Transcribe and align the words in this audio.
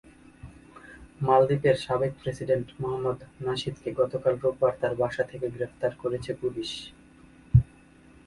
মালদ্বীপের 1.21 1.77
সাবেক 1.85 2.11
প্রেসিডেন্ট 2.21 2.67
মোহাম্মদ 2.81 3.19
নাশিদকে 3.45 3.89
গতকাল 3.99 4.33
রোববার 4.43 4.73
তাঁর 4.81 4.93
বাসা 4.95 5.23
থেকে 5.23 5.47
গ্রেপ্তার 5.49 5.91
করেছে 5.95 6.31
পুলিশ। 6.33 6.71